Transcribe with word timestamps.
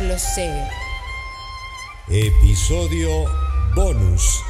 Lo 0.00 0.16
Sé. 0.16 0.48
Episodio 2.08 3.24
bonus 3.74 4.40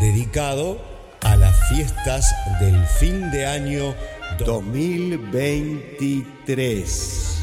dedicado 0.00 0.76
a 1.20 1.36
las 1.36 1.56
fiestas 1.68 2.34
del 2.58 2.84
fin 2.84 3.30
de 3.30 3.46
año 3.46 3.94
2023. 4.44 7.42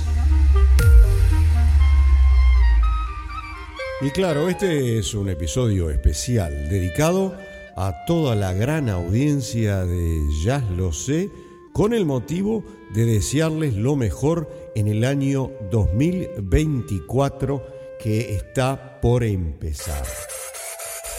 Y 4.01 4.09
claro, 4.09 4.49
este 4.49 4.99
es 4.99 5.13
un 5.13 5.29
episodio 5.29 5.89
especial 5.89 6.67
dedicado 6.67 7.37
a 7.77 8.03
toda 8.05 8.35
la 8.35 8.51
gran 8.51 8.89
audiencia 8.89 9.85
de 9.85 10.19
Jazz 10.43 10.69
Lo 10.71 10.91
Sé 10.91 11.29
con 11.71 11.93
el 11.93 12.05
motivo 12.05 12.65
de 12.93 13.05
desearles 13.05 13.75
lo 13.75 13.95
mejor 13.95 14.64
en 14.75 14.87
el 14.87 15.03
año 15.05 15.51
2024 15.71 17.97
que 17.99 18.35
está 18.35 19.01
por 19.01 19.23
empezar. 19.23 20.05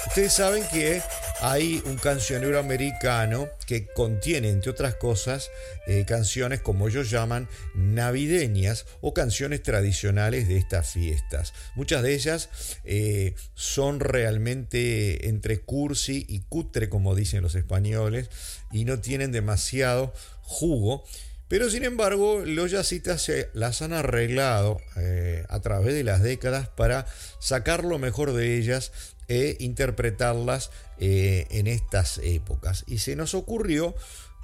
Ustedes 0.07 0.35
saben 0.35 0.63
que 0.73 1.03
hay 1.41 1.83
un 1.85 1.97
cancionero 1.97 2.59
americano 2.59 3.49
que 3.67 3.87
contiene, 3.87 4.49
entre 4.49 4.71
otras 4.71 4.95
cosas, 4.95 5.51
eh, 5.87 6.05
canciones 6.07 6.61
como 6.61 6.89
ellos 6.89 7.11
llaman 7.11 7.49
navideñas 7.75 8.87
o 9.01 9.13
canciones 9.13 9.63
tradicionales 9.63 10.49
de 10.49 10.57
estas 10.57 10.91
fiestas. 10.91 11.53
Muchas 11.75 12.03
de 12.03 12.15
ellas 12.15 12.49
eh, 12.85 13.35
son 13.55 14.01
realmente 14.01 15.29
entre 15.29 15.61
cursi 15.61 16.25
y 16.29 16.41
cutre, 16.41 16.89
como 16.89 17.15
dicen 17.15 17.43
los 17.43 17.55
españoles, 17.55 18.31
y 18.73 18.85
no 18.85 19.01
tienen 19.01 19.33
demasiado 19.33 20.15
jugo. 20.43 21.05
Pero 21.49 21.71
sin 21.71 21.85
embargo, 21.85 22.41
los 22.45 22.73
jazzistas 22.73 23.23
se 23.23 23.51
las 23.55 23.81
han 23.81 23.93
arreglado 23.93 24.81
eh, 24.97 25.45
a 25.49 25.61
través 25.61 25.95
de 25.95 26.03
las 26.03 26.21
décadas 26.23 26.69
para 26.69 27.07
sacar 27.39 27.85
lo 27.85 27.99
mejor 27.99 28.33
de 28.33 28.57
ellas 28.57 28.93
e 29.29 29.57
interpretarlas 29.61 30.71
eh, 30.99 31.47
en 31.51 31.69
estas 31.69 32.19
épocas. 32.19 32.85
Y 32.89 32.99
se 32.99 33.15
nos 33.15 33.35
ocurrió 33.35 33.95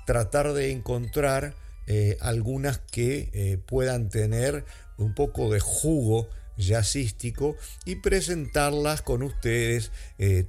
tratar 0.07 0.53
de 0.53 0.71
encontrar 0.71 1.55
eh, 1.89 2.19
algunas 2.21 2.79
que 2.79 3.61
puedan 3.67 4.09
tener 4.09 4.65
un 4.97 5.15
poco 5.15 5.53
de 5.53 5.59
jugo 5.59 6.29
jazzístico 6.57 7.57
y 7.85 7.97
presentarlas 7.97 9.03
con 9.03 9.23
ustedes 9.23 9.91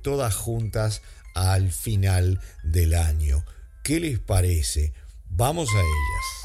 todas 0.04 0.36
juntas 0.36 1.02
al 1.34 1.72
final 1.72 2.40
del 2.64 2.94
año. 2.94 3.44
¿Qué 3.84 4.00
les 4.00 4.20
parece? 4.20 4.94
Vamos 5.30 5.68
a 5.70 5.80
ellas. 5.80 6.42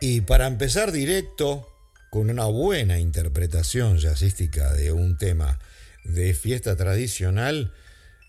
Y 0.00 0.20
para 0.20 0.46
empezar 0.46 0.92
directo 0.92 1.66
con 2.10 2.30
una 2.30 2.44
buena 2.46 2.98
interpretación 2.98 3.98
jazzística 3.98 4.72
de 4.74 4.92
un 4.92 5.16
tema 5.16 5.58
de 6.04 6.34
fiesta 6.34 6.76
tradicional, 6.76 7.72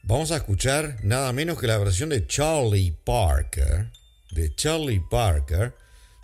vamos 0.03 0.31
a 0.31 0.37
escuchar 0.37 0.97
nada 1.03 1.33
menos 1.33 1.59
que 1.59 1.67
la 1.67 1.77
versión 1.77 2.09
de 2.09 2.25
Charlie 2.25 2.95
Parker, 3.03 3.91
de 4.31 4.55
Charlie 4.55 5.03
Parker, 5.11 5.75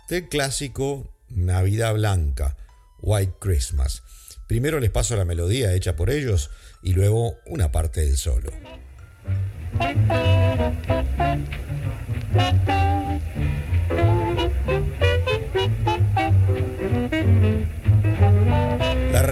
del 0.08 0.28
clásico 0.28 1.12
Navidad 1.28 1.94
Blanca, 1.94 2.56
White 3.00 3.34
Christmas. 3.38 4.02
Primero 4.46 4.80
les 4.80 4.90
paso 4.90 5.16
la 5.16 5.24
melodía 5.24 5.74
hecha 5.74 5.94
por 5.94 6.10
ellos 6.10 6.50
y 6.82 6.94
luego 6.94 7.36
una 7.46 7.70
parte 7.70 8.00
del 8.00 8.16
solo. 8.16 8.50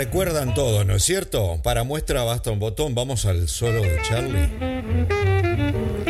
Recuerdan 0.05 0.53
todo, 0.53 0.83
¿no 0.83 0.97
es 0.97 1.05
cierto? 1.05 1.61
Para 1.63 1.85
muestra 1.85 2.25
basta 2.25 2.51
un 2.51 2.59
botón, 2.59 2.93
vamos 2.93 3.25
al 3.25 3.47
solo 3.47 3.83
de 3.83 4.03
Charlie. 4.03 6.02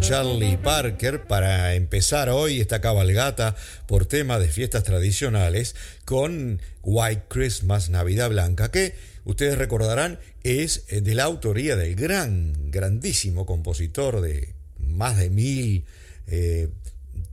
Charlie 0.00 0.56
Parker 0.56 1.26
para 1.26 1.74
empezar 1.74 2.30
hoy 2.30 2.62
esta 2.62 2.80
cabalgata 2.80 3.54
por 3.86 4.06
tema 4.06 4.38
de 4.38 4.48
fiestas 4.48 4.84
tradicionales 4.84 5.76
con 6.06 6.62
White 6.82 7.24
Christmas, 7.28 7.90
Navidad 7.90 8.30
Blanca, 8.30 8.70
que 8.70 8.94
ustedes 9.24 9.58
recordarán 9.58 10.18
es 10.44 10.84
eh, 10.88 11.02
de 11.02 11.14
la 11.14 11.24
autoría 11.24 11.76
del 11.76 11.94
gran, 11.94 12.70
grandísimo 12.70 13.44
compositor 13.44 14.22
de 14.22 14.54
más 14.78 15.18
de 15.18 15.28
mil 15.28 15.84
eh, 16.26 16.70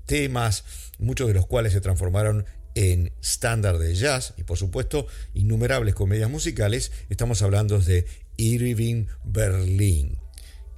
temas, 0.06 0.66
muchos 1.00 1.30
de 1.30 1.34
los 1.34 1.48
cuales 1.48 1.72
se 1.72 1.80
transformaron 1.80 2.46
en 2.76 3.14
estándar 3.22 3.78
de 3.78 3.96
jazz 3.96 4.34
y 4.36 4.44
por 4.44 4.58
supuesto 4.58 5.08
innumerables 5.34 5.96
comedias 5.96 6.30
musicales. 6.30 6.92
Estamos 7.10 7.42
hablando 7.42 7.80
de 7.80 8.06
Irving 8.36 9.06
Berlin 9.24 10.18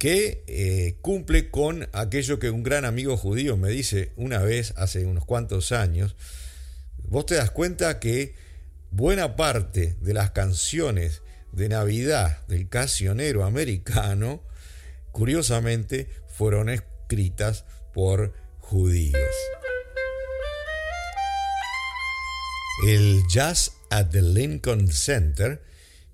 que 0.00 0.42
eh, 0.46 0.96
cumple 1.02 1.50
con 1.50 1.86
aquello 1.92 2.38
que 2.38 2.48
un 2.48 2.62
gran 2.62 2.86
amigo 2.86 3.18
judío 3.18 3.58
me 3.58 3.68
dice 3.68 4.12
una 4.16 4.38
vez 4.38 4.72
hace 4.78 5.04
unos 5.04 5.26
cuantos 5.26 5.72
años. 5.72 6.16
Vos 7.04 7.26
te 7.26 7.34
das 7.34 7.50
cuenta 7.50 8.00
que 8.00 8.34
buena 8.90 9.36
parte 9.36 9.96
de 10.00 10.14
las 10.14 10.30
canciones 10.30 11.20
de 11.52 11.68
Navidad 11.68 12.46
del 12.46 12.70
cancionero 12.70 13.44
americano, 13.44 14.42
curiosamente, 15.12 16.08
fueron 16.28 16.70
escritas 16.70 17.66
por 17.92 18.32
judíos. 18.58 19.20
El 22.86 23.22
Jazz 23.28 23.72
at 23.90 24.06
the 24.12 24.22
Lincoln 24.22 24.88
Center, 24.88 25.62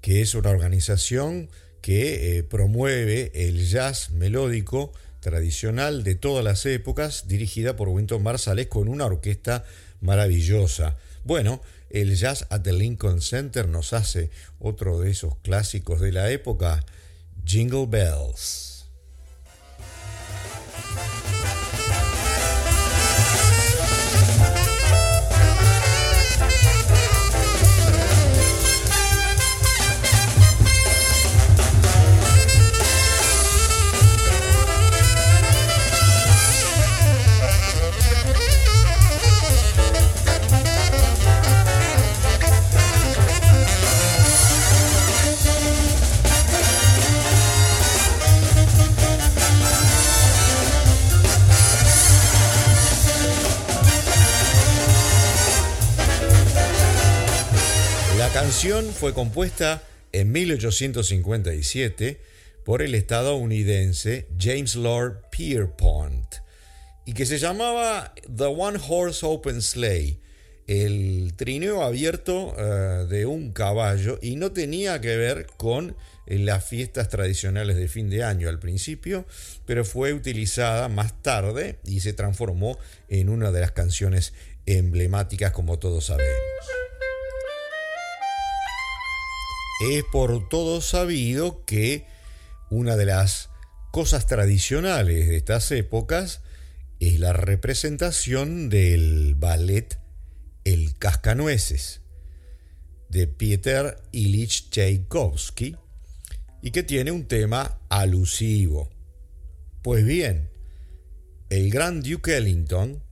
que 0.01 0.23
es 0.23 0.35
una 0.35 0.51
organización 0.51 1.51
que 1.81 2.39
eh, 2.39 2.43
promueve 2.43 3.31
el 3.35 3.67
jazz 3.67 4.11
melódico 4.11 4.93
tradicional 5.21 6.05
de 6.05 6.15
todas 6.15 6.45
las 6.45 6.65
épocas, 6.67 7.27
dirigida 7.27 7.75
por 7.75 7.89
Winton 7.89 8.23
Marsalis 8.23 8.69
con 8.69 8.89
una 8.89 9.07
orquesta 9.07 9.65
maravillosa. 10.01 10.97
Bueno, 11.25 11.61
el 11.91 12.15
Jazz 12.15 12.47
at 12.51 12.63
the 12.63 12.73
Lincoln 12.73 13.21
Center 13.21 13.69
nos 13.69 13.93
hace 13.93 14.31
otro 14.61 15.01
de 15.01 15.11
esos 15.11 15.37
clásicos 15.39 16.01
de 16.01 16.13
la 16.13 16.31
época, 16.31 16.85
Jingle 17.45 17.87
Bells. 17.87 18.76
Canción 58.47 58.93
fue 58.93 59.13
compuesta 59.13 59.83
en 60.13 60.31
1857 60.31 62.21
por 62.65 62.81
el 62.81 62.95
estadounidense 62.95 64.29
James 64.39 64.77
Lord 64.77 65.23
Pierpont 65.31 66.37
y 67.05 67.15
que 67.15 67.27
se 67.27 67.39
llamaba 67.39 68.15
The 68.33 68.45
One 68.45 68.79
Horse 68.89 69.27
Open 69.27 69.61
Sleigh, 69.61 70.21
el 70.69 71.33
trineo 71.35 71.83
abierto 71.83 72.55
eh, 72.57 73.07
de 73.09 73.27
un 73.27 73.51
caballo 73.51 74.21
y 74.23 74.37
no 74.37 74.53
tenía 74.53 75.01
que 75.01 75.17
ver 75.17 75.49
con 75.57 75.97
eh, 76.27 76.39
las 76.39 76.65
fiestas 76.65 77.09
tradicionales 77.09 77.75
de 77.77 77.89
fin 77.89 78.09
de 78.11 78.23
año 78.23 78.49
al 78.49 78.61
principio, 78.61 79.27
pero 79.65 79.85
fue 79.85 80.13
utilizada 80.13 80.89
más 80.89 81.21
tarde 81.21 81.81
y 81.85 81.99
se 81.99 82.13
transformó 82.13 82.79
en 83.09 83.29
una 83.29 83.51
de 83.51 83.61
las 83.61 83.73
canciones 83.73 84.35
emblemáticas 84.67 85.51
como 85.51 85.81
todos 85.81 86.05
sabemos. 86.05 86.37
Es 89.81 90.05
por 90.05 90.49
todo 90.49 90.81
sabido 90.81 91.65
que 91.67 92.07
una 92.71 92.97
de 92.97 93.05
las 93.05 93.51
cosas 93.93 94.27
tradicionales 94.27 95.29
de 95.29 95.37
estas 95.37 95.71
épocas 95.71 96.41
es 96.99 97.21
la 97.21 97.35
representación 97.35 98.71
del 98.71 99.35
ballet 99.35 99.99
El 100.65 100.97
Cascanueces 100.97 102.01
de 103.11 103.27
Peter 103.27 103.99
Ilich 104.13 104.71
Tchaikovsky 104.71 105.77
y 106.63 106.71
que 106.71 106.83
tiene 106.83 107.11
un 107.11 107.27
tema 107.27 107.79
alusivo. 107.91 108.89
Pues 109.83 110.07
bien, 110.07 110.49
el 111.51 111.71
gran 111.71 112.03
Duke 112.03 112.35
Ellington, 112.35 113.03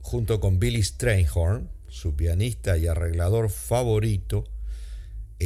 junto 0.00 0.38
con 0.38 0.60
Billy 0.60 0.82
Strayhorn, 0.82 1.70
su 1.88 2.14
pianista 2.14 2.78
y 2.78 2.86
arreglador 2.86 3.50
favorito, 3.50 4.44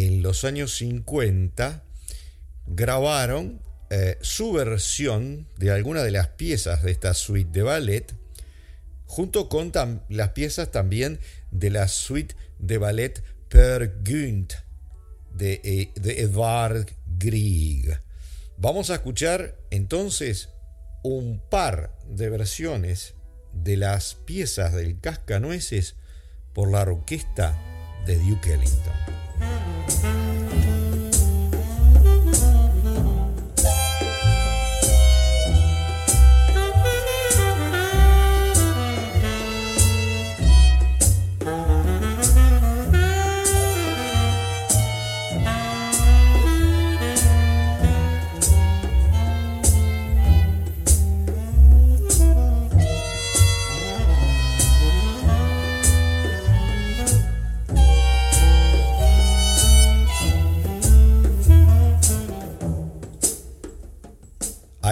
en 0.06 0.22
los 0.22 0.44
años 0.44 0.76
50 0.76 1.82
grabaron 2.66 3.60
eh, 3.90 4.16
su 4.20 4.52
versión 4.52 5.48
de 5.56 5.72
alguna 5.72 6.02
de 6.02 6.12
las 6.12 6.28
piezas 6.28 6.82
de 6.82 6.92
esta 6.92 7.14
suite 7.14 7.50
de 7.50 7.62
ballet, 7.62 8.14
junto 9.06 9.48
con 9.48 9.72
las 10.08 10.30
piezas 10.30 10.70
también 10.70 11.18
de 11.50 11.70
la 11.70 11.88
suite 11.88 12.36
de 12.58 12.78
ballet 12.78 13.22
Per 13.48 14.02
Gynt 14.04 14.52
de, 15.32 15.60
eh, 15.64 15.90
de 15.96 16.20
Edvard 16.20 16.86
Grieg. 17.18 18.00
Vamos 18.56 18.90
a 18.90 18.96
escuchar 18.96 19.56
entonces 19.70 20.50
un 21.02 21.40
par 21.48 21.96
de 22.08 22.28
versiones 22.28 23.14
de 23.52 23.76
las 23.76 24.14
piezas 24.14 24.74
del 24.74 25.00
Cascanueces 25.00 25.96
por 26.52 26.70
la 26.70 26.82
orquesta 26.82 27.58
de 28.06 28.18
Duke 28.18 28.52
Ellington. 28.52 29.27
Mm-hmm. 29.40 30.27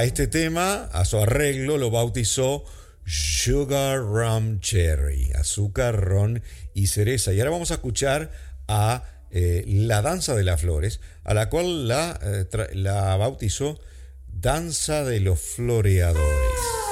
Este 0.06 0.28
tema, 0.28 0.84
a 0.92 1.04
su 1.04 1.18
arreglo, 1.18 1.78
lo 1.78 1.90
bautizó 1.90 2.64
Sugar 3.04 3.98
Rum 3.98 4.60
Cherry, 4.60 5.32
azúcar, 5.32 6.00
ron 6.00 6.42
y 6.74 6.86
cereza. 6.86 7.32
Y 7.32 7.40
ahora 7.40 7.50
vamos 7.50 7.72
a 7.72 7.74
escuchar 7.74 8.30
a 8.68 9.02
eh, 9.30 9.64
La 9.66 10.02
Danza 10.02 10.36
de 10.36 10.44
las 10.44 10.60
Flores, 10.60 11.00
a 11.24 11.34
la 11.34 11.48
cual 11.48 11.88
la, 11.88 12.18
eh, 12.22 12.46
la 12.74 13.16
bautizó 13.16 13.80
Danza 14.28 15.02
de 15.04 15.18
los 15.18 15.40
Floreadores. 15.40 16.85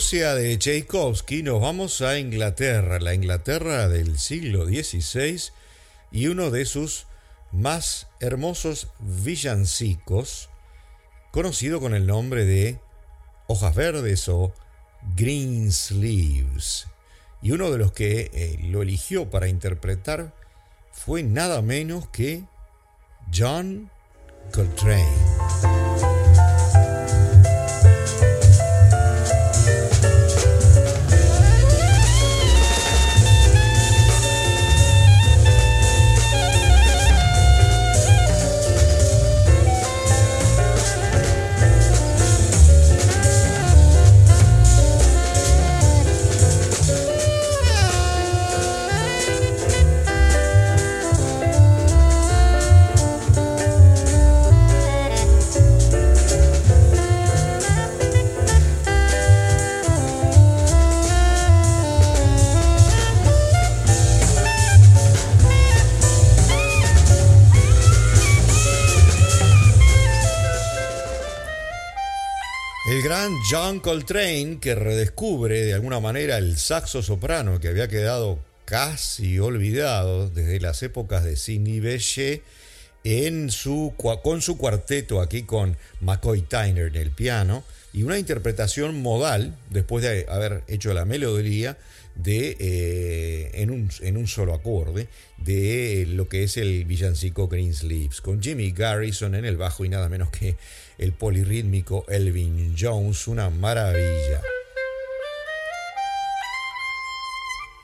De 0.00 0.56
Tchaikovsky 0.58 1.42
nos 1.42 1.60
vamos 1.60 2.00
a 2.00 2.18
Inglaterra, 2.18 2.98
la 3.00 3.12
Inglaterra 3.12 3.86
del 3.86 4.18
siglo 4.18 4.64
XVI 4.64 5.52
y 6.10 6.28
uno 6.28 6.50
de 6.50 6.64
sus 6.64 7.06
más 7.52 8.06
hermosos 8.18 8.88
villancicos, 8.98 10.48
conocido 11.32 11.80
con 11.80 11.94
el 11.94 12.06
nombre 12.06 12.46
de 12.46 12.80
Hojas 13.46 13.74
Verdes 13.74 14.26
o 14.30 14.54
Green 15.16 15.70
Sleeves. 15.70 16.86
Y 17.42 17.52
uno 17.52 17.70
de 17.70 17.76
los 17.76 17.92
que 17.92 18.30
eh, 18.32 18.58
lo 18.70 18.80
eligió 18.80 19.28
para 19.28 19.48
interpretar 19.48 20.34
fue 20.92 21.22
nada 21.22 21.60
menos 21.60 22.08
que 22.08 22.44
John 23.32 23.90
Coltrane. 24.50 26.19
John 73.50 73.80
Coltrane, 73.80 74.58
que 74.60 74.76
redescubre 74.76 75.64
de 75.64 75.74
alguna 75.74 75.98
manera 75.98 76.38
el 76.38 76.56
saxo 76.56 77.02
soprano 77.02 77.58
que 77.58 77.66
había 77.66 77.88
quedado 77.88 78.38
casi 78.64 79.40
olvidado 79.40 80.30
desde 80.30 80.60
las 80.60 80.80
épocas 80.84 81.24
de 81.24 81.34
Sidney 81.34 81.80
Bechet, 81.80 82.44
en 83.02 83.50
su, 83.50 83.92
con 84.22 84.40
su 84.40 84.56
cuarteto 84.56 85.20
aquí 85.20 85.42
con 85.42 85.76
McCoy 86.00 86.42
Tyner 86.42 86.94
en 86.94 87.02
el 87.02 87.10
piano 87.10 87.64
y 87.92 88.04
una 88.04 88.20
interpretación 88.20 89.02
modal, 89.02 89.56
después 89.68 90.04
de 90.04 90.26
haber 90.28 90.62
hecho 90.68 90.94
la 90.94 91.04
melodía, 91.04 91.76
de, 92.14 92.56
eh, 92.60 93.50
en, 93.54 93.70
un, 93.70 93.90
en, 94.00 94.16
un, 94.16 94.26
solo 94.26 94.54
acorde 94.54 95.08
de 95.38 96.06
lo 96.08 96.28
que 96.28 96.44
es 96.44 96.56
el 96.56 96.84
villancico 96.84 97.48
Green 97.48 97.74
Sleeves, 97.74 98.20
con 98.20 98.42
Jimmy 98.42 98.70
Garrison 98.72 99.34
en 99.34 99.44
el 99.44 99.56
bajo 99.56 99.84
y 99.84 99.88
nada 99.88 100.08
menos 100.08 100.30
que 100.30 100.56
el 101.00 101.14
polirrítmico 101.14 102.04
Elvin 102.08 102.76
Jones, 102.78 103.26
una 103.26 103.48
maravilla. 103.48 104.42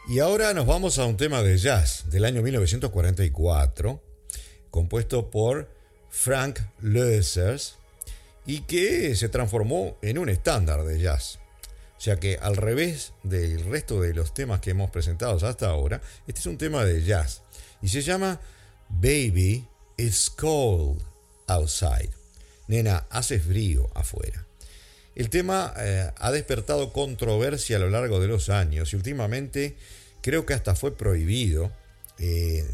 Y 0.06 0.18
ahora 0.18 0.52
nos 0.52 0.66
vamos 0.66 0.98
a 0.98 1.06
un 1.06 1.16
tema 1.16 1.42
de 1.42 1.56
jazz 1.56 2.10
del 2.10 2.26
año 2.26 2.42
1944, 2.42 4.02
compuesto 4.70 5.30
por 5.30 5.70
Frank 6.10 6.60
Loesers 6.82 7.76
y 8.44 8.60
que 8.60 9.16
se 9.16 9.30
transformó 9.30 9.96
en 10.02 10.18
un 10.18 10.28
estándar 10.28 10.84
de 10.84 11.00
jazz. 11.00 11.38
O 11.96 12.00
sea 12.00 12.16
que 12.16 12.36
al 12.36 12.56
revés 12.56 13.14
del 13.22 13.64
resto 13.64 13.98
de 14.02 14.12
los 14.12 14.34
temas 14.34 14.60
que 14.60 14.72
hemos 14.72 14.90
presentado 14.90 15.34
hasta 15.46 15.70
ahora, 15.70 16.02
este 16.26 16.40
es 16.40 16.46
un 16.46 16.58
tema 16.58 16.84
de 16.84 17.02
jazz 17.02 17.40
y 17.80 17.88
se 17.88 18.02
llama 18.02 18.38
Baby 18.90 19.66
It's 19.96 20.28
Cold 20.28 21.00
Outside. 21.46 22.25
Nena, 22.68 23.06
hace 23.10 23.38
frío 23.38 23.88
afuera. 23.94 24.46
El 25.16 25.30
tema 25.30 25.72
eh, 25.78 26.10
ha 26.18 26.30
despertado 26.30 26.92
controversia 26.92 27.78
a 27.78 27.80
lo 27.80 27.88
largo 27.88 28.20
de 28.20 28.28
los 28.28 28.50
años 28.50 28.92
y 28.92 28.96
últimamente 28.96 29.74
creo 30.20 30.44
que 30.44 30.52
hasta 30.52 30.74
fue 30.74 30.94
prohibido 30.94 31.72
eh, 32.18 32.66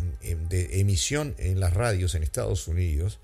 de 0.49 0.81
emisión 0.81 1.37
en 1.39 1.61
las 1.61 1.73
radios 1.73 2.17
en 2.17 2.25
Estados 2.25 2.67
Unidos. 2.67 3.21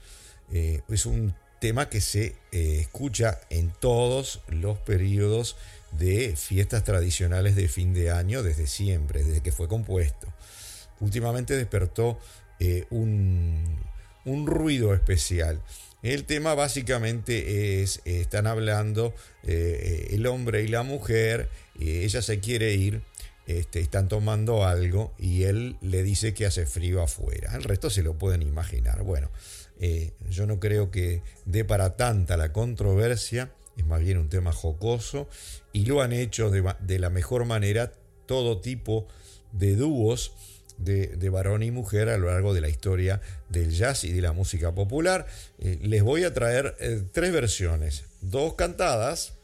Eh, 0.52 0.82
es 0.88 1.04
un 1.04 1.34
tema 1.60 1.88
que 1.88 2.00
se 2.00 2.36
escucha 2.52 3.40
en 3.50 3.72
todos 3.80 4.42
los 4.46 4.78
periodos 4.78 5.56
de 5.90 6.36
fiestas 6.36 6.84
tradicionales 6.84 7.56
de 7.56 7.66
fin 7.66 7.92
de 7.94 8.12
año 8.12 8.44
desde 8.44 8.68
siempre, 8.68 9.24
desde 9.24 9.40
que 9.40 9.50
fue 9.50 9.66
compuesto. 9.66 10.32
Últimamente 11.00 11.56
despertó 11.56 12.20
un, 12.90 13.80
un 14.24 14.46
ruido 14.46 14.94
especial. 14.94 15.60
El 16.02 16.24
tema 16.24 16.54
básicamente 16.54 17.82
es, 17.82 18.00
están 18.04 18.46
hablando 18.46 19.14
el 19.42 20.26
hombre 20.26 20.62
y 20.62 20.68
la 20.68 20.82
mujer, 20.82 21.48
ella 21.78 22.22
se 22.22 22.38
quiere 22.38 22.74
ir, 22.74 23.02
este, 23.48 23.80
están 23.80 24.08
tomando 24.08 24.66
algo 24.66 25.14
y 25.18 25.44
él 25.44 25.78
le 25.80 26.02
dice 26.02 26.34
que 26.34 26.44
hace 26.44 26.66
frío 26.66 27.02
afuera. 27.02 27.56
El 27.56 27.64
resto 27.64 27.88
se 27.88 28.02
lo 28.02 28.12
pueden 28.18 28.42
imaginar. 28.42 29.02
Bueno, 29.02 29.30
eh, 29.80 30.12
yo 30.28 30.46
no 30.46 30.60
creo 30.60 30.90
que 30.90 31.22
dé 31.46 31.64
para 31.64 31.96
tanta 31.96 32.36
la 32.36 32.52
controversia, 32.52 33.50
es 33.78 33.86
más 33.86 34.00
bien 34.00 34.18
un 34.18 34.28
tema 34.28 34.52
jocoso 34.52 35.30
y 35.72 35.86
lo 35.86 36.02
han 36.02 36.12
hecho 36.12 36.50
de, 36.50 36.98
la 36.98 37.08
mejor 37.08 37.46
manera 37.46 37.92
todo 38.26 38.60
tipo 38.60 39.08
de 39.52 39.76
dúos 39.76 40.32
de, 40.78 41.28
varón 41.30 41.62
y 41.62 41.70
mujer 41.70 42.08
a 42.08 42.18
lo 42.18 42.28
largo 42.28 42.54
de 42.54 42.60
la 42.60 42.68
historia 42.68 43.20
del 43.48 43.70
jazz 43.70 44.04
y 44.04 44.12
de 44.12 44.22
la 44.22 44.32
música 44.32 44.72
popular. 44.72 45.26
Eh, 45.58 45.78
les 45.82 46.02
voy 46.02 46.24
a 46.24 46.32
traer 46.32 46.76
eh, 46.80 47.02
tres 47.12 47.32
versiones, 47.32 48.04
dos 48.20 48.54
cantadas 48.54 49.34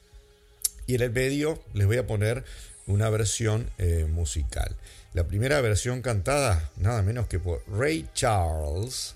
y 0.87 0.95
en 0.95 1.03
el 1.03 1.11
medio 1.11 1.63
les 1.73 1.87
voy 1.87 1.99
a 1.99 2.07
poner 2.07 2.45
una 2.87 3.11
versión 3.11 3.71
eh, 3.79 4.07
musical. 4.11 4.77
La 5.13 5.25
primera 5.25 5.61
versión 5.61 6.03
cantada 6.03 6.71
nada 6.77 7.03
menos 7.03 7.29
que 7.29 7.39
por 7.39 7.63
Ray 7.69 8.09
Charles 8.15 9.15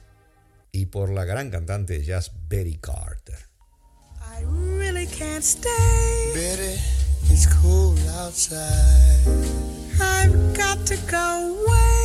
y 0.72 0.86
por 0.86 1.10
la 1.10 1.24
gran 1.24 1.50
cantante 1.50 1.98
de 1.98 2.04
jazz 2.04 2.30
Betty 2.48 2.78
Carter. 2.78 3.38
I 4.20 4.44
really 4.76 5.06
can't 5.06 5.42
stay. 5.42 6.32
Betty, 6.34 6.80
it's 7.32 7.46
cold 7.46 7.98
outside. 8.16 9.26
I've 10.00 10.56
got 10.56 10.86
to 10.86 10.96
go 11.10 11.64
away. 11.66 11.97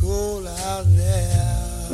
Cold 0.00 0.46
out 0.46 0.84
there. 0.86 1.86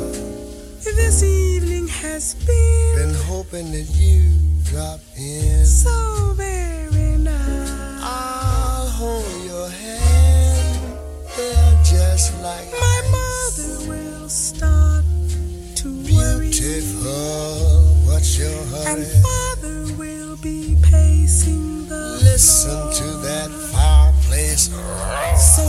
This 0.79 1.23
evening 1.23 1.87
has 1.87 2.35
been. 2.45 2.95
Been 2.95 3.15
hoping 3.25 3.71
that 3.71 3.89
you 3.95 4.31
drop 4.63 4.99
in. 5.17 5.65
So 5.65 6.33
very 6.35 7.17
nice. 7.17 8.01
I'll 8.03 8.87
hold 8.89 9.25
your 9.45 9.69
hand. 9.69 10.97
They're 11.35 11.83
just 11.83 12.33
like 12.43 12.71
my 12.71 13.01
mother 13.11 13.89
will 13.89 14.29
start 14.29 15.03
to 15.77 15.87
worry. 16.13 16.49
Beautiful, 16.49 17.81
what's 18.05 18.37
your 18.37 18.49
hurry? 18.65 19.03
And 19.03 19.05
father 19.23 19.93
will 19.97 20.37
be 20.37 20.77
pacing 20.83 21.87
the 21.87 22.19
Listen 22.23 22.69
floor. 22.71 22.93
to 22.93 23.03
that 23.27 23.49
fireplace. 23.73 24.69
So 25.55 25.63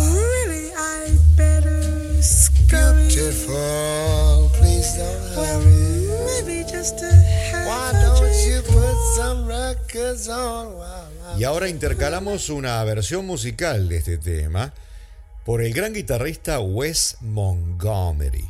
scurry. 3.37 4.47
Beautiful, 4.47 4.51
please 4.59 4.97
don't 4.97 5.35
hurry. 5.35 6.09
Well, 6.09 6.45
maybe 6.45 6.65
just 6.65 7.03
a 7.03 7.13
half 7.53 7.67
Why 7.67 7.93
don't 7.93 8.35
you 8.47 8.63
put 8.63 8.97
some 9.17 9.47
records 9.47 10.29
on? 10.29 10.75
Y 11.39 11.45
ahora 11.45 11.69
intercalamos 11.69 12.49
una 12.49 12.83
versión 12.85 13.27
musical 13.27 13.89
de 13.89 13.99
este 13.99 14.17
tema 14.17 14.73
por 15.45 15.63
el 15.63 15.75
gran 15.75 15.93
guitarrista 15.93 16.61
Wes 16.61 17.19
Montgomery, 17.21 18.49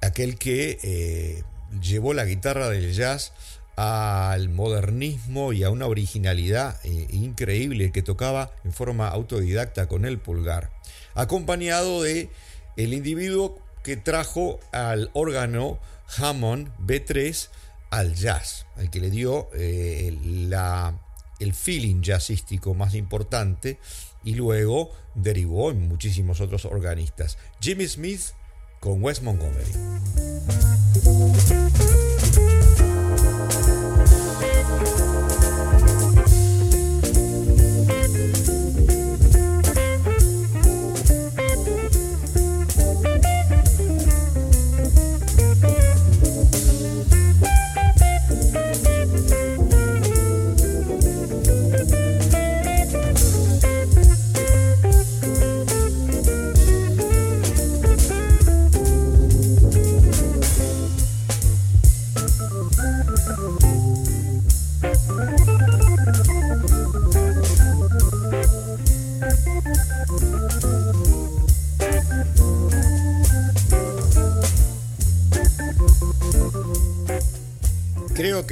aquel 0.00 0.38
que 0.38 0.78
eh, 0.82 1.42
llevó 1.82 2.14
la 2.14 2.24
guitarra 2.24 2.68
del 2.68 2.92
jazz 2.92 3.32
al 3.76 4.50
modernismo 4.50 5.52
y 5.52 5.64
a 5.64 5.70
una 5.70 5.86
originalidad 5.86 6.78
eh, 6.84 7.08
increíble 7.10 7.90
que 7.92 8.02
tocaba 8.02 8.52
en 8.64 8.72
forma 8.72 9.08
autodidacta 9.08 9.88
con 9.88 10.04
el 10.04 10.18
pulgar, 10.18 10.70
acompañado 11.14 12.02
de 12.02 12.30
el 12.76 12.94
individuo 12.94 13.58
que 13.82 13.96
trajo 13.96 14.60
al 14.72 15.10
órgano 15.12 15.78
Hammond 16.18 16.70
B3 16.78 17.48
al 17.90 18.14
jazz, 18.14 18.66
al 18.76 18.90
que 18.90 19.00
le 19.00 19.10
dio 19.10 19.48
eh, 19.54 20.16
la 20.22 20.94
el 21.40 21.54
feeling 21.54 22.02
jazzístico 22.02 22.74
más 22.74 22.94
importante 22.94 23.78
y 24.22 24.34
luego 24.34 24.92
derivó 25.14 25.70
en 25.70 25.88
muchísimos 25.88 26.40
otros 26.40 26.66
organistas. 26.66 27.38
Jimmy 27.60 27.88
Smith 27.88 28.20
con 28.78 29.02
Wes 29.02 29.22
Montgomery. 29.22 29.72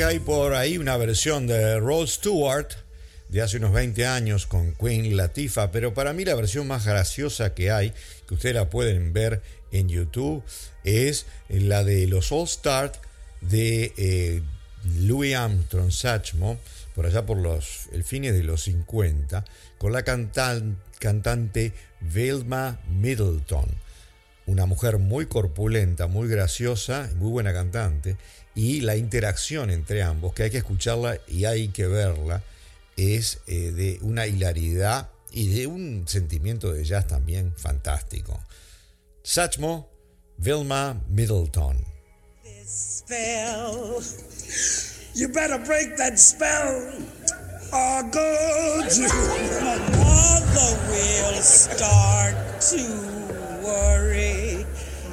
Hay 0.09 0.21
por 0.21 0.55
ahí 0.55 0.79
una 0.79 0.97
versión 0.97 1.47
de 1.47 1.79
Rose 1.79 2.15
Stewart 2.15 2.69
de 3.29 3.43
hace 3.43 3.59
unos 3.59 3.75
20 3.75 4.07
años 4.07 4.47
con 4.47 4.73
Queen 4.73 5.19
Latifah, 5.19 5.71
pero 5.71 5.93
para 5.93 6.15
mí 6.15 6.25
la 6.25 6.35
versión 6.35 6.67
más 6.67 6.87
graciosa 6.87 7.53
que 7.53 7.71
hay, 7.71 7.93
que 8.27 8.33
ustedes 8.33 8.55
la 8.55 8.71
pueden 8.71 9.13
ver 9.13 9.43
en 9.71 9.91
YouTube, 9.91 10.43
es 10.83 11.27
la 11.51 11.85
de 11.85 12.07
los 12.07 12.33
All 12.33 12.45
Stars 12.45 12.99
de 13.43 13.93
eh, 13.99 14.41
Louis 15.01 15.35
Armstrong 15.35 15.91
Satchmo, 15.91 16.59
por 16.95 17.05
allá 17.05 17.27
por 17.27 17.37
los 17.37 17.89
el 17.93 18.03
fines 18.03 18.33
de 18.33 18.45
los 18.45 18.63
50, 18.63 19.45
con 19.77 19.93
la 19.93 20.05
cantante 20.05 21.75
Velma 22.01 22.81
Middleton, 22.89 23.67
una 24.49 24.65
mujer 24.65 24.99
muy 24.99 25.27
corpulenta, 25.27 26.07
muy 26.07 26.27
graciosa, 26.27 27.11
muy 27.17 27.31
buena 27.31 27.53
cantante, 27.53 28.17
y 28.55 28.81
la 28.81 28.97
interacción 28.97 29.71
entre 29.71 30.03
ambos, 30.03 30.33
que 30.33 30.45
hay 30.45 30.51
que 30.51 30.59
escucharla 30.59 31.19
y 31.29 31.45
hay 31.45 31.69
que 31.69 31.87
verla, 31.87 32.43
es 32.97 33.41
eh, 33.47 33.71
de 33.73 33.99
una 34.01 34.27
hilaridad 34.27 35.11
y 35.31 35.55
de 35.55 35.67
un 35.67 36.09
sentimiento 36.09 36.73
de 36.73 36.83
jazz 36.85 37.07
también 37.07 37.55
fantástico. 37.57 38.43
Satchmo, 39.23 39.91
Vilma 40.39 40.99
Middleton. 41.09 41.85
You 45.15 45.29
better 45.29 45.59
break 45.59 45.97
that 45.99 46.19
spell. 46.19 46.93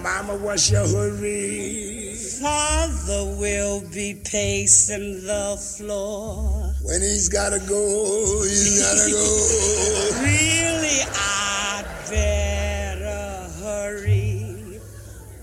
Mama, 0.05 0.35
what's 0.35 0.69
your 0.69 0.87
hurry? 0.87 2.13
Father 2.39 3.35
will 3.39 3.81
be 3.91 4.13
pacing 4.23 5.25
the 5.25 5.57
floor. 5.57 6.75
When 6.83 7.01
he's 7.01 7.27
gotta 7.27 7.57
go, 7.67 8.43
he's 8.43 8.83
gotta 8.85 9.09
go. 9.09 10.21
really, 10.21 11.01
I'd 11.11 11.87
better 12.07 13.49
hurry. 13.63 14.79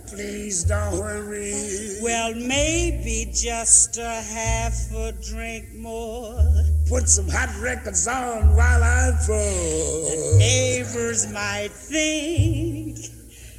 Please 0.06 0.62
don't 0.62 0.96
hurry. 0.96 1.98
Well, 2.00 2.32
maybe 2.36 3.32
just 3.34 3.98
a 3.98 4.22
half 4.22 4.94
a 4.94 5.10
drink 5.10 5.74
more. 5.74 6.38
Put 6.88 7.08
some 7.08 7.28
hot 7.28 7.50
records 7.60 8.06
on 8.06 8.54
while 8.54 8.84
I'm 8.84 9.14
full. 9.26 9.34
The 9.34 10.36
neighbors 10.38 11.32
might 11.32 11.72
think 11.72 12.71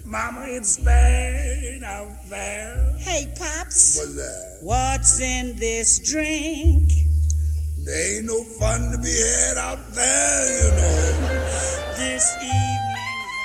Mama, 0.05 0.45
it's 0.47 0.77
bad 0.77 1.83
out 1.83 2.29
there. 2.29 2.95
Hey, 2.99 3.27
Pops. 3.37 3.97
What's 3.97 4.15
that? 4.15 4.57
What's 4.61 5.19
in 5.19 5.55
this 5.57 5.99
drink? 5.99 6.91
There 7.85 8.17
ain't 8.17 8.25
no 8.25 8.43
fun 8.43 8.91
to 8.91 8.97
be 8.97 9.11
had 9.11 9.57
out 9.57 9.79
there, 9.93 10.63
you 10.63 10.71
know. 10.75 11.03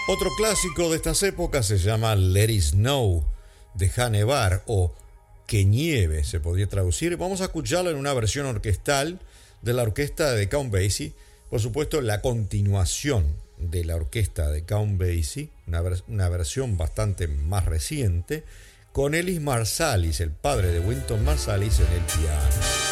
Otro 0.08 0.30
clásico 0.36 0.88
de 0.88 0.96
estas 0.96 1.22
épocas 1.22 1.66
se 1.66 1.78
llama 1.78 2.16
Let 2.16 2.50
It 2.50 2.62
Snow, 2.62 3.24
de 3.74 3.90
Nevar 4.10 4.62
o 4.66 4.94
Que 5.46 5.64
nieve 5.64 6.24
se 6.24 6.40
podría 6.40 6.66
traducir. 6.66 7.16
Vamos 7.18 7.40
a 7.40 7.44
escucharlo 7.44 7.90
en 7.90 7.96
una 7.96 8.14
versión 8.14 8.46
orquestal 8.46 9.20
de 9.62 9.72
la 9.74 9.82
orquesta 9.82 10.32
de 10.32 10.48
Count 10.48 10.72
Basie. 10.72 11.12
Por 11.50 11.60
supuesto, 11.60 12.00
la 12.00 12.20
continuación 12.20 13.26
de 13.58 13.84
la 13.84 13.96
orquesta 13.96 14.50
de 14.50 14.64
Count 14.64 14.98
Basie, 14.98 15.50
una, 15.66 15.82
una 16.08 16.28
versión 16.28 16.76
bastante 16.76 17.28
más 17.28 17.64
reciente, 17.64 18.44
con 18.92 19.14
Ellis 19.14 19.40
Marsalis, 19.40 20.20
el 20.20 20.30
padre 20.30 20.68
de 20.68 20.80
Winton 20.80 21.24
Marsalis, 21.24 21.80
en 21.80 21.92
el 21.92 22.02
piano. 22.02 22.87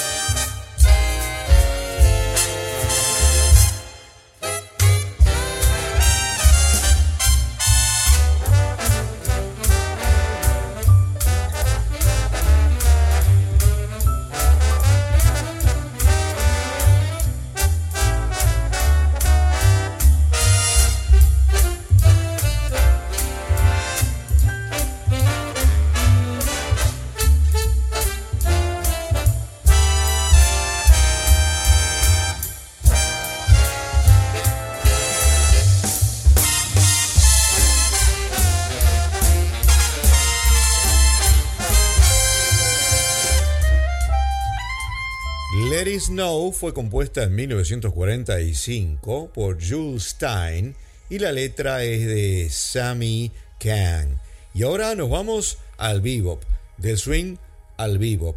Snow 45.87 46.51
fue 46.53 46.75
compuesta 46.75 47.23
en 47.23 47.35
1945 47.37 49.31
por 49.33 49.65
Jules 49.65 50.03
Stein 50.03 50.75
y 51.09 51.21
la 51.21 51.31
letra 51.31 51.85
es 51.85 52.05
de 52.07 52.49
Sammy 52.51 53.31
Kang. 53.61 54.19
Y 54.53 54.65
ahora 54.65 54.97
nos 54.97 55.09
vamos 55.09 55.59
al 55.79 56.01
bebop, 56.01 56.43
del 56.77 56.99
swing 56.99 57.37
al 57.77 57.99
bebop. 57.99 58.37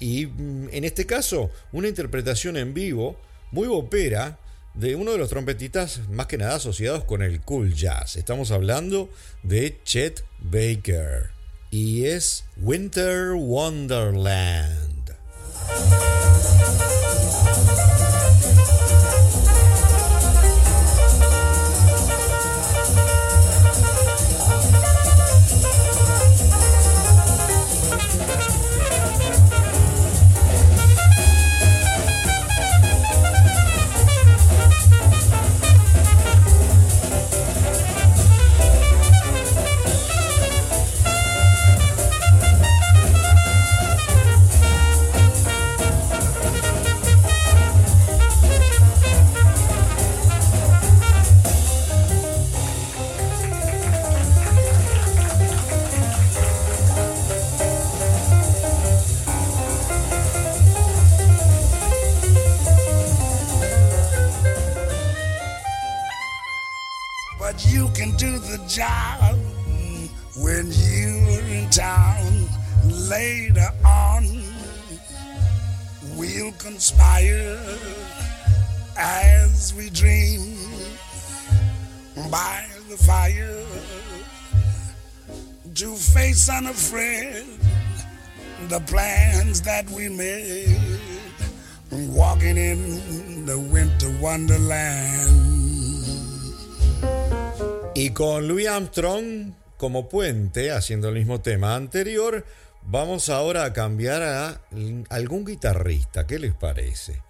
Y 0.00 0.26
mm, 0.26 0.70
en 0.72 0.84
este 0.84 1.04
caso, 1.04 1.50
una 1.72 1.88
interpretación 1.88 2.56
en 2.56 2.72
vivo 2.72 3.20
muy 3.50 3.68
bopera 3.68 4.38
de 4.72 4.94
uno 4.94 5.12
de 5.12 5.18
los 5.18 5.28
trompetistas 5.28 6.08
más 6.08 6.26
que 6.26 6.38
nada 6.38 6.54
asociados 6.54 7.04
con 7.04 7.22
el 7.22 7.42
cool 7.42 7.74
jazz. 7.74 8.16
Estamos 8.16 8.50
hablando 8.50 9.10
de 9.42 9.78
Chet 9.84 10.24
Baker 10.40 11.30
y 11.70 12.06
es 12.06 12.44
Winter 12.56 13.32
Wonderland. 13.32 14.88
Música 16.38 16.87
the 68.48 68.56
job 68.66 69.36
when 70.38 70.72
you're 70.72 71.44
in 71.52 71.68
town 71.68 72.48
later 73.10 73.68
on. 73.84 74.24
We'll 76.16 76.52
conspire 76.52 77.60
as 78.96 79.74
we 79.74 79.90
dream 79.90 80.56
by 82.30 82.64
the 82.88 82.96
fire 82.96 83.62
to 85.74 85.94
face 85.94 86.48
unafraid 86.48 87.44
the 88.68 88.80
plans 88.86 89.60
that 89.60 89.88
we 89.90 90.08
made 90.08 90.80
walking 91.90 92.56
in 92.56 93.44
the 93.44 93.58
winter 93.58 94.10
wonderland. 94.22 95.47
Y 97.98 98.10
con 98.10 98.46
Louis 98.46 98.68
Armstrong 98.68 99.54
como 99.76 100.08
puente, 100.08 100.70
haciendo 100.70 101.08
el 101.08 101.16
mismo 101.16 101.40
tema 101.40 101.74
anterior, 101.74 102.46
vamos 102.82 103.28
ahora 103.28 103.64
a 103.64 103.72
cambiar 103.72 104.22
a 104.22 104.60
algún 105.10 105.44
guitarrista. 105.44 106.24
¿Qué 106.24 106.38
les 106.38 106.54
parece? 106.54 107.20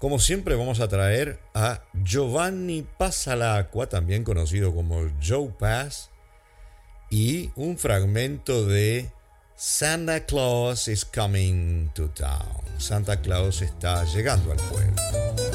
Como 0.00 0.18
siempre 0.18 0.56
vamos 0.56 0.80
a 0.80 0.88
traer 0.88 1.38
a 1.54 1.84
Giovanni 2.02 2.82
Pasalacqua, 2.82 3.88
también 3.88 4.24
conocido 4.24 4.74
como 4.74 5.08
Joe 5.24 5.52
Pass, 5.56 6.10
y 7.10 7.52
un 7.54 7.78
fragmento 7.78 8.66
de 8.66 9.12
Santa 9.54 10.26
Claus 10.26 10.88
is 10.88 11.04
coming 11.04 11.90
to 11.94 12.10
town. 12.10 12.64
Santa 12.78 13.20
Claus 13.20 13.62
está 13.62 14.02
llegando 14.02 14.50
al 14.50 14.58
pueblo. 14.58 15.47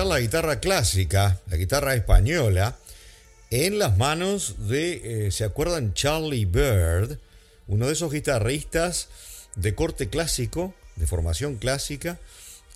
La 0.00 0.20
guitarra 0.20 0.58
clásica, 0.58 1.38
la 1.50 1.56
guitarra 1.58 1.94
española, 1.94 2.78
en 3.50 3.78
las 3.78 3.98
manos 3.98 4.66
de, 4.68 5.26
eh, 5.26 5.30
¿se 5.30 5.44
acuerdan? 5.44 5.92
Charlie 5.92 6.46
Bird, 6.46 7.18
uno 7.68 7.86
de 7.86 7.92
esos 7.92 8.10
guitarristas 8.10 9.08
de 9.54 9.74
corte 9.74 10.08
clásico, 10.08 10.74
de 10.96 11.06
formación 11.06 11.56
clásica, 11.56 12.18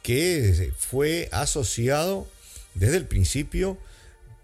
que 0.02 0.72
fue 0.76 1.30
asociado 1.32 2.28
desde 2.74 2.98
el 2.98 3.06
principio 3.06 3.78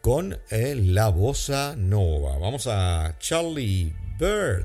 con 0.00 0.38
eh, 0.48 0.74
la 0.74 1.08
bossa 1.08 1.76
nova. 1.76 2.38
Vamos 2.38 2.66
a 2.68 3.16
Charlie 3.20 3.92
Bird, 4.18 4.64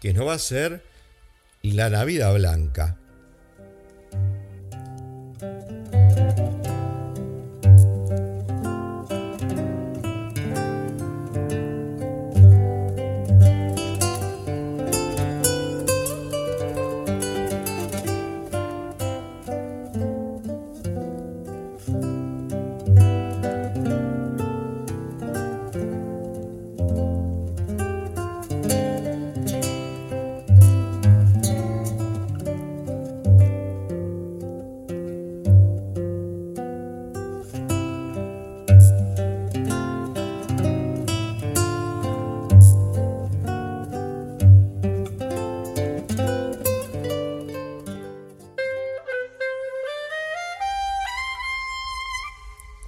que 0.00 0.12
nos 0.12 0.26
va 0.26 0.34
a 0.34 0.38
ser 0.40 0.82
la 1.62 1.88
Navidad 1.88 2.34
Blanca. 2.34 2.98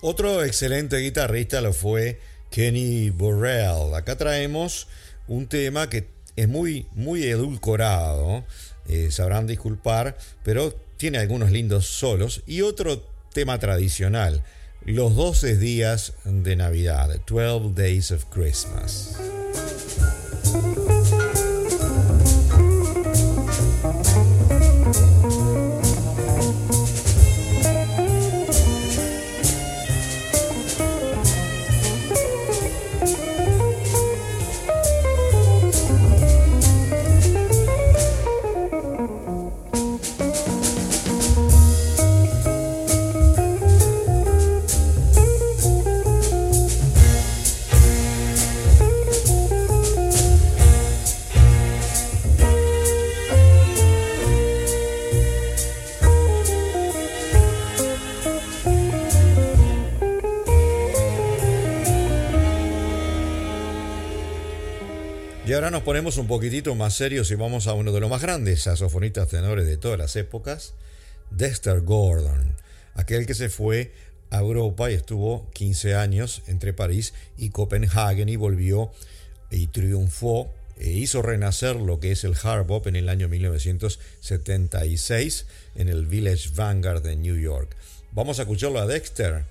Otro 0.08 0.44
excelente 0.44 0.98
guitarrista 0.98 1.60
lo 1.60 1.72
fue 1.72 2.20
Kenny 2.52 3.10
Burrell. 3.10 3.92
Acá 3.92 4.14
traemos 4.14 4.86
un 5.26 5.48
tema 5.48 5.90
que 5.90 6.06
es 6.36 6.46
muy, 6.46 6.86
muy 6.92 7.24
edulcorado, 7.24 8.44
eh, 8.86 9.10
sabrán 9.10 9.48
disculpar, 9.48 10.16
pero 10.44 10.72
tiene 10.96 11.18
algunos 11.18 11.50
lindos 11.50 11.86
solos 11.86 12.44
y 12.46 12.60
otro 12.60 13.04
tema 13.32 13.58
tradicional, 13.58 14.44
los 14.84 15.16
12 15.16 15.56
días 15.56 16.12
de 16.24 16.54
Navidad, 16.54 17.10
12 17.26 17.72
Days 17.74 18.12
of 18.12 18.26
Christmas. 18.26 19.16
Ahora 65.66 65.78
nos 65.78 65.82
ponemos 65.82 66.16
un 66.16 66.28
poquitito 66.28 66.76
más 66.76 66.94
serios 66.94 67.28
y 67.32 67.34
vamos 67.34 67.66
a 67.66 67.72
uno 67.72 67.90
de 67.90 67.98
los 67.98 68.08
más 68.08 68.22
grandes 68.22 68.62
saxofonistas 68.62 69.26
tenores 69.26 69.66
de 69.66 69.76
todas 69.76 69.98
las 69.98 70.14
épocas, 70.14 70.74
Dexter 71.32 71.80
Gordon, 71.80 72.54
aquel 72.94 73.26
que 73.26 73.34
se 73.34 73.48
fue 73.48 73.90
a 74.30 74.38
Europa 74.38 74.92
y 74.92 74.94
estuvo 74.94 75.50
15 75.54 75.96
años 75.96 76.44
entre 76.46 76.72
París 76.72 77.14
y 77.36 77.50
Copenhague 77.50 78.24
y 78.28 78.36
volvió 78.36 78.92
y 79.50 79.66
triunfó 79.66 80.54
e 80.78 80.90
hizo 80.90 81.20
renacer 81.20 81.74
lo 81.74 81.98
que 81.98 82.12
es 82.12 82.22
el 82.22 82.36
hard 82.40 82.66
bop 82.66 82.86
en 82.86 82.94
el 82.94 83.08
año 83.08 83.28
1976 83.28 85.46
en 85.74 85.88
el 85.88 86.06
Village 86.06 86.50
Vanguard 86.54 87.02
de 87.02 87.16
New 87.16 87.40
York. 87.40 87.76
Vamos 88.12 88.38
a 88.38 88.42
escucharlo 88.42 88.78
a 88.78 88.86
Dexter 88.86 89.46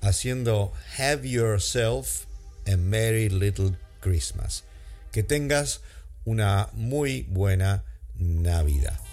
haciendo 0.00 0.72
Have 0.96 1.28
Yourself 1.28 2.24
a 2.66 2.78
Merry 2.78 3.28
Little 3.28 3.74
Christmas. 4.00 4.64
Que 5.12 5.22
tengas 5.22 5.80
una 6.24 6.68
muy 6.74 7.22
buena 7.30 7.84
Navidad. 8.18 9.07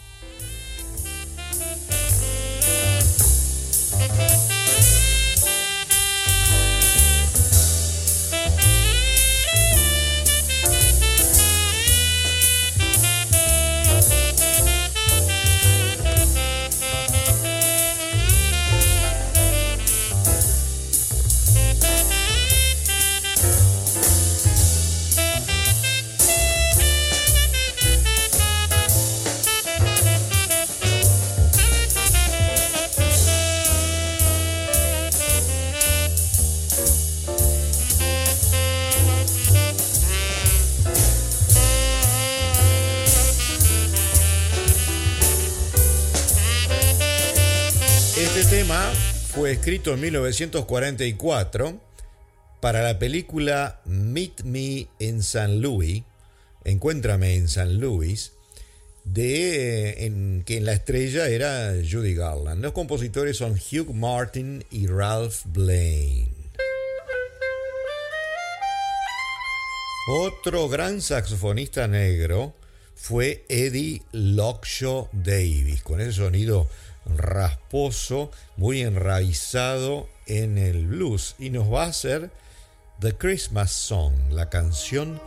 Escrito 49.66 49.96
en 49.96 50.00
1944 50.00 51.82
para 52.60 52.84
la 52.84 53.00
película 53.00 53.82
Meet 53.86 54.44
Me 54.44 54.88
in 55.00 55.24
San 55.24 55.60
Louis, 55.60 56.04
Encuéntrame 56.64 57.34
en 57.34 57.48
San 57.48 57.80
Luis, 57.80 58.34
de 59.06 60.44
que 60.46 60.58
en 60.58 60.66
la 60.66 60.74
estrella 60.74 61.30
era 61.30 61.74
Judy 61.82 62.14
Garland. 62.14 62.62
Los 62.62 62.74
compositores 62.74 63.38
son 63.38 63.54
Hugh 63.54 63.92
Martin 63.92 64.64
y 64.70 64.86
Ralph 64.86 65.42
Blaine. 65.46 66.30
Otro 70.10 70.70
gran 70.70 71.02
saxofonista 71.02 71.88
negro 71.88 72.54
fue 72.94 73.44
Eddie 73.50 74.04
Lockshaw 74.12 75.10
Davis, 75.12 75.82
con 75.82 76.02
ese 76.02 76.14
sonido 76.14 76.68
rasposo, 77.06 78.32
muy 78.58 78.82
enraizado 78.82 80.08
en 80.26 80.58
el 80.58 80.88
blues 80.88 81.36
y 81.40 81.50
nos 81.50 81.72
va 81.72 81.84
a 81.84 81.88
hacer 81.88 82.32
The 83.00 83.16
Christmas 83.16 83.72
Song, 83.72 84.14
la 84.32 84.50
canción 84.50 85.22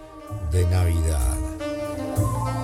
de 0.51 0.65
Navidad. 0.67 2.58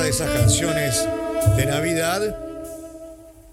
Esas 0.00 0.30
canciones 0.30 1.06
de 1.56 1.66
Navidad 1.66 2.36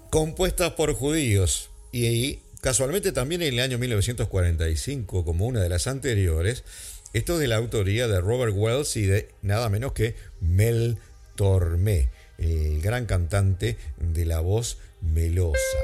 compuestas 0.08 0.72
por 0.72 0.94
judíos 0.94 1.70
y 1.92 2.40
casualmente 2.62 3.12
también 3.12 3.42
en 3.42 3.54
el 3.54 3.60
año 3.60 3.78
1945 3.78 5.24
como 5.24 5.46
una 5.46 5.60
de 5.60 5.68
las 5.68 5.86
anteriores, 5.86 6.64
esto 7.12 7.38
de 7.38 7.46
la 7.46 7.56
autoría 7.56 8.08
de 8.08 8.20
Robert 8.20 8.54
Wells 8.56 8.96
y 8.96 9.02
de 9.02 9.28
nada 9.42 9.68
menos 9.68 9.92
que 9.92 10.16
Mel 10.40 10.96
Tormé, 11.36 12.08
el 12.38 12.80
gran 12.80 13.04
cantante 13.04 13.76
de 13.98 14.24
la 14.24 14.40
voz 14.40 14.78
melosa. 15.02 15.78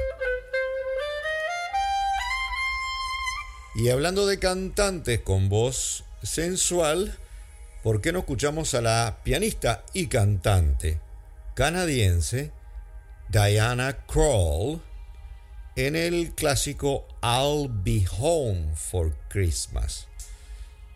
Y 3.75 3.89
hablando 3.89 4.25
de 4.25 4.39
cantantes 4.39 5.21
con 5.21 5.49
voz 5.49 6.03
sensual, 6.23 7.15
¿por 7.83 8.01
qué 8.01 8.11
no 8.11 8.19
escuchamos 8.19 8.73
a 8.73 8.81
la 8.81 9.17
pianista 9.23 9.83
y 9.93 10.07
cantante 10.07 10.99
canadiense 11.53 12.51
Diana 13.29 14.05
Krall 14.05 14.81
en 15.75 15.95
el 15.95 16.33
clásico 16.33 17.07
I'll 17.21 17.69
Be 17.69 18.05
Home 18.19 18.75
for 18.75 19.15
Christmas? 19.29 20.07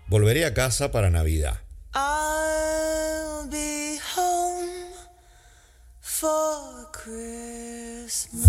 Volveré 0.07 0.45
a 0.45 0.53
casa 0.53 0.91
para 0.91 1.09
Navidad. 1.09 1.61
I'll 1.93 3.47
be 3.49 3.97
home 4.15 4.93
for 5.99 6.91
Christmas. 6.91 8.41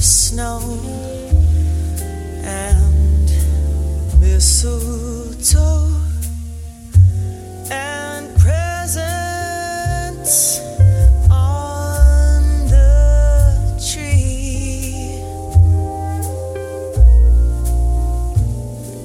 snow 0.00 0.60
and 2.42 3.30
mistletoe 4.18 5.90
and 7.70 8.28
presents. 8.42 9.50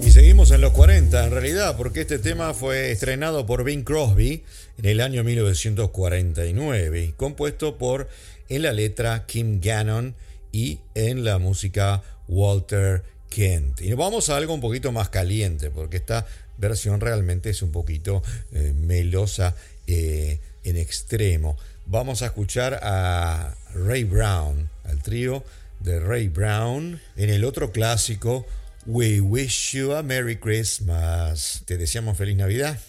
Y 0.02 0.12
seguimos 0.12 0.52
en 0.52 0.62
los 0.62 0.72
40, 0.72 1.26
en 1.26 1.32
realidad, 1.32 1.76
porque 1.76 2.02
este 2.02 2.20
tema 2.20 2.54
fue 2.54 2.92
estrenado 2.92 3.46
por 3.46 3.66
Bing 3.66 3.84
Crosby 3.84 4.44
en 4.78 4.86
el 4.86 5.02
año 5.02 5.24
1949 5.26 6.50
y 6.50 6.54
nueve, 6.54 7.14
compuesto 7.18 7.78
por 7.78 8.08
en 8.48 8.62
la 8.62 8.72
letra 8.72 9.26
Kim 9.26 9.60
Gannon 9.60 10.16
y 10.56 10.80
en 10.94 11.26
la 11.26 11.38
música 11.38 12.02
Walter 12.30 13.04
Kent. 13.30 13.82
Y 13.82 13.92
vamos 13.92 14.30
a 14.30 14.38
algo 14.38 14.54
un 14.54 14.62
poquito 14.62 14.94
más 14.94 15.10
caliente, 15.10 15.70
porque 15.70 15.98
esta 15.98 16.26
versión 16.58 17.02
realmente 17.02 17.50
es 17.50 17.62
un 17.62 17.74
poquito 17.74 18.24
eh, 18.54 18.72
melosa 18.74 19.54
eh, 19.86 20.40
en 20.64 20.78
extremo. 20.78 21.58
Vamos 21.88 22.22
a 22.22 22.28
escuchar 22.28 22.80
a 22.82 23.54
Ray 23.74 24.06
Brown, 24.06 24.70
al 24.86 25.04
trío 25.04 25.44
de 25.82 26.00
Ray 26.00 26.30
Brown, 26.30 27.02
en 27.18 27.30
el 27.30 27.44
otro 27.44 27.74
clásico, 27.74 28.46
We 28.86 29.20
Wish 29.20 29.74
You 29.74 29.92
a 29.92 30.04
Merry 30.04 30.38
Christmas. 30.38 31.64
Te 31.66 31.76
deseamos 31.76 32.18
feliz 32.18 32.38
Navidad. 32.38 32.80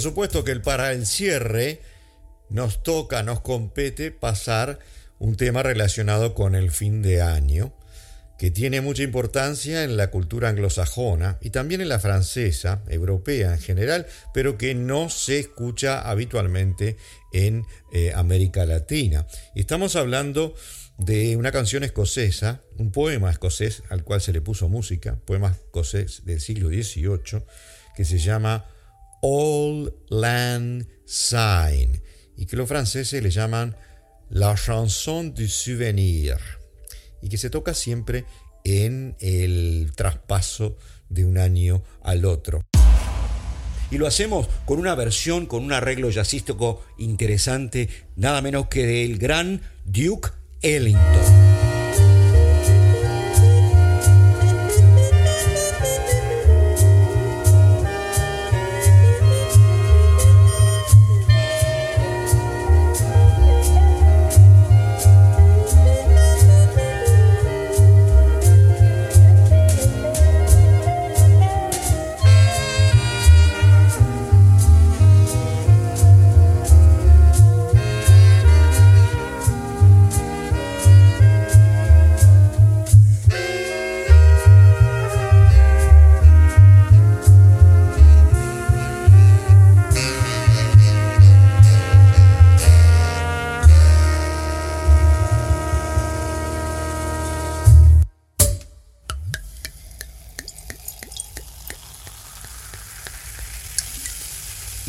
Por 0.00 0.04
supuesto 0.04 0.44
que 0.44 0.56
para 0.56 0.92
el 0.92 1.04
cierre 1.04 1.82
nos 2.48 2.82
toca, 2.82 3.22
nos 3.22 3.40
compete 3.40 4.10
pasar 4.10 4.78
un 5.18 5.36
tema 5.36 5.62
relacionado 5.62 6.32
con 6.32 6.54
el 6.54 6.70
fin 6.70 7.02
de 7.02 7.20
año, 7.20 7.74
que 8.38 8.50
tiene 8.50 8.80
mucha 8.80 9.02
importancia 9.02 9.84
en 9.84 9.98
la 9.98 10.10
cultura 10.10 10.48
anglosajona 10.48 11.36
y 11.42 11.50
también 11.50 11.82
en 11.82 11.90
la 11.90 11.98
francesa, 11.98 12.82
europea 12.88 13.52
en 13.52 13.60
general, 13.60 14.06
pero 14.32 14.56
que 14.56 14.74
no 14.74 15.10
se 15.10 15.38
escucha 15.38 16.00
habitualmente 16.00 16.96
en 17.34 17.66
eh, 17.92 18.14
América 18.14 18.64
Latina. 18.64 19.26
Y 19.54 19.60
estamos 19.60 19.96
hablando 19.96 20.54
de 20.96 21.36
una 21.36 21.52
canción 21.52 21.84
escocesa, 21.84 22.62
un 22.78 22.90
poema 22.90 23.30
escocés 23.30 23.82
al 23.90 24.02
cual 24.02 24.22
se 24.22 24.32
le 24.32 24.40
puso 24.40 24.70
música, 24.70 25.18
poema 25.26 25.50
escocés 25.50 26.24
del 26.24 26.40
siglo 26.40 26.70
XVIII, 26.70 27.42
que 27.94 28.06
se 28.06 28.16
llama 28.16 28.64
All 29.20 29.94
Land 30.08 30.86
Sign 31.04 32.02
y 32.36 32.46
que 32.46 32.56
los 32.56 32.68
franceses 32.68 33.22
le 33.22 33.30
llaman 33.30 33.76
la 34.30 34.54
chanson 34.54 35.34
du 35.34 35.48
souvenir 35.48 36.36
y 37.20 37.28
que 37.28 37.36
se 37.36 37.50
toca 37.50 37.74
siempre 37.74 38.24
en 38.64 39.16
el 39.20 39.92
traspaso 39.94 40.76
de 41.08 41.24
un 41.24 41.38
año 41.38 41.82
al 42.02 42.24
otro. 42.24 42.62
Y 43.90 43.98
lo 43.98 44.06
hacemos 44.06 44.48
con 44.64 44.78
una 44.78 44.94
versión, 44.94 45.46
con 45.46 45.64
un 45.64 45.72
arreglo 45.72 46.10
jazzístico 46.10 46.84
interesante, 46.98 47.88
nada 48.14 48.40
menos 48.40 48.68
que 48.68 48.86
del 48.86 49.18
gran 49.18 49.62
Duke 49.84 50.30
Ellington. 50.62 51.49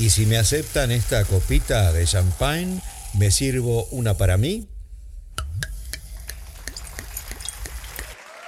Si 0.10 0.26
me 0.26 0.38
aceptan 0.38 0.92
esta 0.92 1.26
copita 1.26 1.92
de 1.92 2.06
champagne, 2.06 2.82
me 3.14 3.30
sirvo 3.32 3.86
una 3.92 4.16
para 4.16 4.38
mí. 4.38 4.68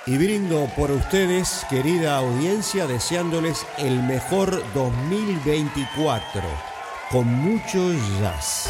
Y 0.06 0.18
brindo 0.18 0.70
por 0.76 0.92
ustedes, 0.92 1.66
querida 1.70 2.18
audiencia, 2.18 2.88
deseándoles 2.88 3.66
el 3.78 4.02
mejor 4.04 4.64
2024, 4.74 6.42
con 7.10 7.28
mucho 7.28 7.94
jazz. 8.20 8.70